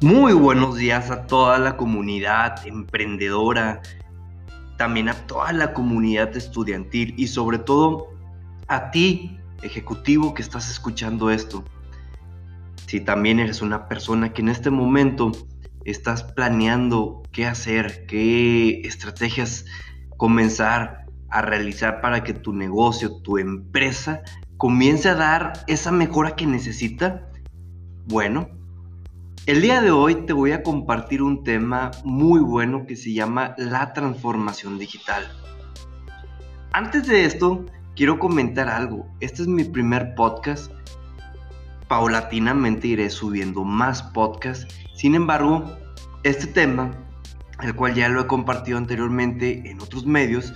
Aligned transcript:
Muy 0.00 0.32
buenos 0.32 0.76
días 0.76 1.10
a 1.10 1.26
toda 1.26 1.58
la 1.58 1.76
comunidad 1.76 2.64
emprendedora, 2.64 3.82
también 4.76 5.08
a 5.08 5.26
toda 5.26 5.52
la 5.52 5.72
comunidad 5.72 6.36
estudiantil 6.36 7.14
y 7.16 7.26
sobre 7.26 7.58
todo 7.58 8.06
a 8.68 8.92
ti, 8.92 9.40
ejecutivo 9.60 10.34
que 10.34 10.42
estás 10.42 10.70
escuchando 10.70 11.32
esto. 11.32 11.64
Si 12.86 13.00
también 13.00 13.40
eres 13.40 13.60
una 13.60 13.88
persona 13.88 14.32
que 14.32 14.40
en 14.40 14.50
este 14.50 14.70
momento 14.70 15.32
estás 15.84 16.22
planeando 16.22 17.24
qué 17.32 17.46
hacer, 17.46 18.06
qué 18.06 18.82
estrategias 18.82 19.64
comenzar 20.16 21.06
a 21.28 21.42
realizar 21.42 22.00
para 22.00 22.22
que 22.22 22.34
tu 22.34 22.52
negocio, 22.52 23.20
tu 23.22 23.36
empresa 23.36 24.22
comience 24.58 25.08
a 25.08 25.16
dar 25.16 25.64
esa 25.66 25.90
mejora 25.90 26.36
que 26.36 26.46
necesita, 26.46 27.32
bueno, 28.06 28.57
el 29.48 29.62
día 29.62 29.80
de 29.80 29.90
hoy 29.90 30.14
te 30.26 30.34
voy 30.34 30.52
a 30.52 30.62
compartir 30.62 31.22
un 31.22 31.42
tema 31.42 31.90
muy 32.04 32.38
bueno 32.38 32.84
que 32.86 32.96
se 32.96 33.14
llama 33.14 33.54
la 33.56 33.94
transformación 33.94 34.78
digital. 34.78 35.26
Antes 36.72 37.06
de 37.06 37.24
esto, 37.24 37.64
quiero 37.96 38.18
comentar 38.18 38.68
algo. 38.68 39.06
Este 39.20 39.40
es 39.40 39.48
mi 39.48 39.64
primer 39.64 40.14
podcast. 40.14 40.70
Paulatinamente 41.88 42.88
iré 42.88 43.08
subiendo 43.08 43.64
más 43.64 44.02
podcasts. 44.02 44.66
Sin 44.94 45.14
embargo, 45.14 45.64
este 46.24 46.46
tema, 46.46 46.90
el 47.62 47.74
cual 47.74 47.94
ya 47.94 48.10
lo 48.10 48.20
he 48.20 48.26
compartido 48.26 48.76
anteriormente 48.76 49.62
en 49.64 49.80
otros 49.80 50.04
medios, 50.04 50.52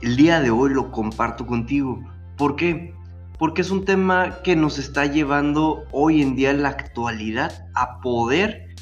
el 0.00 0.16
día 0.16 0.40
de 0.40 0.50
hoy 0.50 0.72
lo 0.72 0.90
comparto 0.92 1.44
contigo. 1.46 2.02
¿Por 2.38 2.56
qué? 2.56 2.94
Porque 3.44 3.60
es 3.60 3.70
un 3.70 3.84
tema 3.84 4.38
que 4.42 4.56
nos 4.56 4.78
está 4.78 5.04
llevando 5.04 5.84
hoy 5.92 6.22
en 6.22 6.34
día 6.34 6.50
en 6.50 6.62
la 6.62 6.70
actualidad 6.70 7.68
a 7.74 8.00
poder 8.00 8.74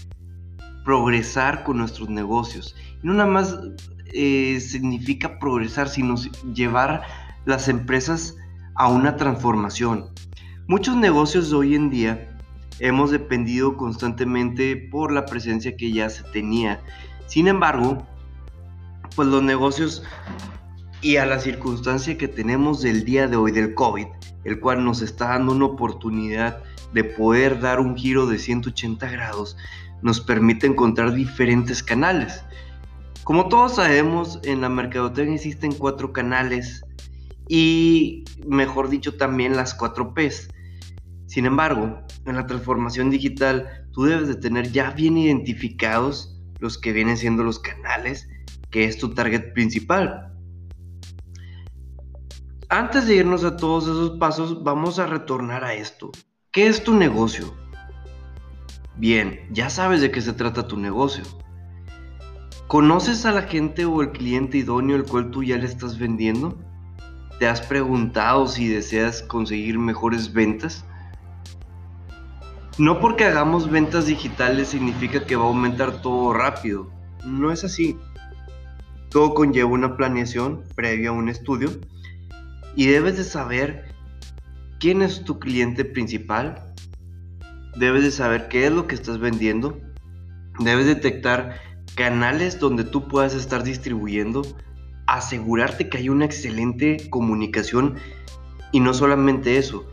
progresar 0.84 1.64
con 1.64 1.78
nuestros 1.78 2.08
negocios. 2.10 2.76
Y 3.02 3.08
no 3.08 3.14
nada 3.14 3.28
más 3.28 3.58
eh, 4.14 4.60
significa 4.60 5.40
progresar, 5.40 5.88
sino 5.88 6.14
llevar 6.54 7.02
las 7.44 7.66
empresas 7.66 8.36
a 8.76 8.86
una 8.86 9.16
transformación. 9.16 10.10
Muchos 10.68 10.94
negocios 10.94 11.52
hoy 11.52 11.74
en 11.74 11.90
día 11.90 12.30
hemos 12.78 13.10
dependido 13.10 13.76
constantemente 13.76 14.76
por 14.92 15.10
la 15.10 15.24
presencia 15.24 15.76
que 15.76 15.90
ya 15.90 16.08
se 16.08 16.22
tenía. 16.30 16.80
Sin 17.26 17.48
embargo, 17.48 18.06
pues 19.16 19.26
los 19.26 19.42
negocios 19.42 20.04
y 21.00 21.16
a 21.16 21.26
la 21.26 21.40
circunstancia 21.40 22.16
que 22.16 22.28
tenemos 22.28 22.80
del 22.80 23.04
día 23.04 23.26
de 23.26 23.34
hoy 23.34 23.50
del 23.50 23.74
COVID, 23.74 24.06
el 24.44 24.60
cual 24.60 24.84
nos 24.84 25.02
está 25.02 25.28
dando 25.28 25.52
una 25.52 25.66
oportunidad 25.66 26.62
de 26.92 27.04
poder 27.04 27.60
dar 27.60 27.80
un 27.80 27.96
giro 27.96 28.26
de 28.26 28.38
180 28.38 29.10
grados, 29.10 29.56
nos 30.02 30.20
permite 30.20 30.66
encontrar 30.66 31.14
diferentes 31.14 31.82
canales. 31.82 32.44
Como 33.24 33.48
todos 33.48 33.76
sabemos, 33.76 34.40
en 34.42 34.60
la 34.60 34.68
mercadotecnia 34.68 35.36
existen 35.36 35.72
cuatro 35.72 36.12
canales 36.12 36.84
y, 37.48 38.24
mejor 38.46 38.88
dicho, 38.88 39.16
también 39.16 39.56
las 39.56 39.74
cuatro 39.74 40.12
P's. 40.12 40.48
Sin 41.26 41.46
embargo, 41.46 42.00
en 42.26 42.36
la 42.36 42.46
transformación 42.46 43.10
digital, 43.10 43.86
tú 43.92 44.04
debes 44.04 44.28
de 44.28 44.34
tener 44.34 44.72
ya 44.72 44.90
bien 44.90 45.16
identificados 45.16 46.40
los 46.58 46.78
que 46.78 46.92
vienen 46.92 47.16
siendo 47.16 47.44
los 47.44 47.58
canales, 47.58 48.28
que 48.70 48.84
es 48.84 48.98
tu 48.98 49.14
target 49.14 49.52
principal. 49.52 50.31
Antes 52.72 53.06
de 53.06 53.16
irnos 53.16 53.44
a 53.44 53.58
todos 53.58 53.84
esos 53.84 54.12
pasos, 54.12 54.64
vamos 54.64 54.98
a 54.98 55.04
retornar 55.04 55.62
a 55.62 55.74
esto. 55.74 56.10
¿Qué 56.50 56.68
es 56.68 56.82
tu 56.82 56.94
negocio? 56.94 57.52
Bien, 58.96 59.46
ya 59.50 59.68
sabes 59.68 60.00
de 60.00 60.10
qué 60.10 60.22
se 60.22 60.32
trata 60.32 60.66
tu 60.66 60.78
negocio. 60.78 61.22
¿Conoces 62.68 63.26
a 63.26 63.32
la 63.32 63.42
gente 63.42 63.84
o 63.84 64.00
el 64.00 64.12
cliente 64.12 64.56
idóneo 64.56 64.96
el 64.96 65.04
cual 65.04 65.30
tú 65.30 65.42
ya 65.42 65.58
le 65.58 65.66
estás 65.66 65.98
vendiendo? 65.98 66.58
¿Te 67.38 67.46
has 67.46 67.60
preguntado 67.60 68.46
si 68.46 68.68
deseas 68.68 69.20
conseguir 69.20 69.78
mejores 69.78 70.32
ventas? 70.32 70.86
No 72.78 73.00
porque 73.00 73.26
hagamos 73.26 73.70
ventas 73.70 74.06
digitales 74.06 74.68
significa 74.68 75.26
que 75.26 75.36
va 75.36 75.44
a 75.44 75.48
aumentar 75.48 76.00
todo 76.00 76.32
rápido. 76.32 76.90
No 77.22 77.52
es 77.52 77.64
así. 77.64 77.98
Todo 79.10 79.34
conlleva 79.34 79.68
una 79.68 79.94
planeación 79.94 80.64
previa 80.74 81.10
a 81.10 81.12
un 81.12 81.28
estudio 81.28 81.68
y 82.76 82.86
debes 82.86 83.16
de 83.16 83.24
saber 83.24 83.84
quién 84.80 85.02
es 85.02 85.24
tu 85.24 85.38
cliente 85.38 85.84
principal. 85.84 86.74
Debes 87.76 88.02
de 88.02 88.10
saber 88.10 88.48
qué 88.48 88.66
es 88.66 88.72
lo 88.72 88.86
que 88.86 88.94
estás 88.94 89.18
vendiendo. 89.18 89.78
Debes 90.58 90.86
detectar 90.86 91.60
canales 91.94 92.58
donde 92.58 92.84
tú 92.84 93.08
puedas 93.08 93.34
estar 93.34 93.62
distribuyendo. 93.62 94.42
Asegurarte 95.06 95.88
que 95.88 95.98
hay 95.98 96.08
una 96.08 96.24
excelente 96.24 97.08
comunicación. 97.10 97.96
Y 98.72 98.80
no 98.80 98.94
solamente 98.94 99.58
eso. 99.58 99.86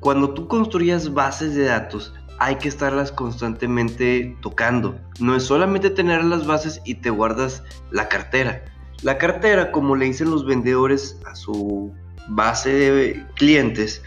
Cuando 0.00 0.34
tú 0.34 0.48
construyas 0.48 1.14
bases 1.14 1.54
de 1.54 1.64
datos, 1.64 2.12
hay 2.38 2.56
que 2.56 2.68
estarlas 2.68 3.12
constantemente 3.12 4.36
tocando. 4.42 4.98
No 5.20 5.36
es 5.36 5.44
solamente 5.44 5.90
tener 5.90 6.24
las 6.24 6.46
bases 6.46 6.82
y 6.84 6.96
te 6.96 7.10
guardas 7.10 7.62
la 7.90 8.08
cartera 8.08 8.64
la 9.04 9.18
cartera, 9.18 9.70
como 9.70 9.96
le 9.96 10.06
dicen 10.06 10.30
los 10.30 10.46
vendedores 10.46 11.20
a 11.26 11.34
su 11.34 11.92
base 12.28 12.70
de 12.70 13.26
clientes, 13.34 14.02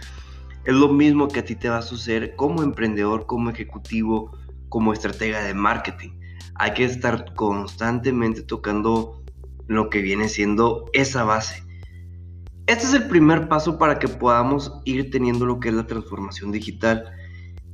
es 0.66 0.74
lo 0.74 0.90
mismo 0.90 1.28
que 1.28 1.42
a 1.42 1.46
ti 1.46 1.56
te 1.56 1.70
va 1.70 1.78
a 1.78 1.82
suceder 1.84 2.36
como 2.36 2.64
emprendedor, 2.64 3.28
como 3.28 3.52
ejecutivo, 3.52 4.36
como 4.70 4.94
estratega 4.94 5.44
de 5.44 5.54
marketing. 5.54 6.10
Hay 6.56 6.74
que 6.74 6.84
estar 6.84 7.36
constantemente 7.36 8.42
tocando 8.42 9.24
lo 9.68 9.92
que 9.92 10.02
viene 10.02 10.30
siendo 10.30 10.90
esa 10.94 11.24
base. 11.24 11.64
Este 12.66 12.86
es 12.86 12.94
el 12.96 13.08
primer 13.08 13.48
paso 13.48 13.78
para 13.78 14.00
que 14.00 14.08
podamos 14.08 14.82
ir 14.84 15.12
teniendo 15.12 15.46
lo 15.46 15.60
que 15.60 15.70
es 15.70 15.76
la 15.76 15.86
transformación 15.86 16.52
digital. 16.52 17.12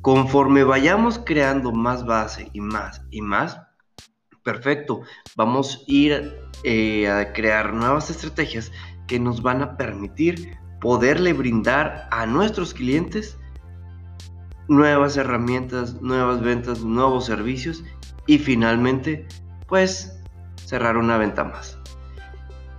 Conforme 0.01 0.65
vayamos 0.65 1.21
creando 1.25 1.71
más 1.71 2.05
base 2.05 2.49
y 2.51 2.59
más 2.59 3.01
y 3.11 3.21
más, 3.21 3.57
perfecto, 4.43 5.01
vamos 5.35 5.77
a 5.77 5.91
ir 5.91 6.35
eh, 6.63 7.09
a 7.09 7.33
crear 7.33 7.73
nuevas 7.73 8.09
estrategias 8.09 8.71
que 9.07 9.19
nos 9.19 9.41
van 9.41 9.61
a 9.61 9.77
permitir 9.77 10.57
poderle 10.79 11.33
brindar 11.33 12.07
a 12.11 12.25
nuestros 12.25 12.73
clientes 12.73 13.37
nuevas 14.67 15.17
herramientas, 15.17 16.01
nuevas 16.01 16.41
ventas, 16.41 16.83
nuevos 16.83 17.25
servicios 17.25 17.83
y 18.27 18.37
finalmente 18.37 19.27
pues 19.67 20.19
cerrar 20.55 20.97
una 20.97 21.17
venta 21.17 21.43
más. 21.43 21.77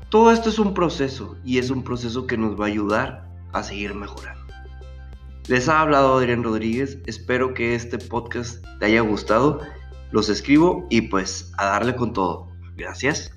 Todo 0.08 0.32
esto 0.32 0.48
es 0.48 0.58
un 0.58 0.74
proceso 0.74 1.36
y 1.44 1.58
es 1.58 1.70
un 1.70 1.82
proceso 1.82 2.26
que 2.26 2.36
nos 2.36 2.58
va 2.58 2.66
a 2.66 2.68
ayudar 2.68 3.28
a 3.52 3.62
seguir 3.62 3.94
mejorando. 3.94 4.44
Les 5.48 5.68
ha 5.68 5.80
hablado 5.80 6.16
Adrián 6.16 6.42
Rodríguez, 6.42 6.98
espero 7.06 7.52
que 7.52 7.74
este 7.74 7.98
podcast 7.98 8.64
te 8.78 8.86
haya 8.86 9.00
gustado 9.00 9.60
los 10.14 10.28
escribo 10.28 10.86
y 10.90 11.00
pues 11.02 11.52
a 11.58 11.66
darle 11.66 11.96
con 11.96 12.12
todo. 12.12 12.48
Gracias. 12.76 13.32